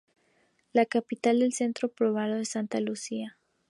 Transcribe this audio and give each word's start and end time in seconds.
Su 0.73 0.83
capital 0.89 1.37
es 1.37 1.43
el 1.45 1.53
centro 1.53 1.87
poblado 1.87 2.33
de 2.37 2.45
Santa 2.45 2.79
Lucía. 2.79 3.37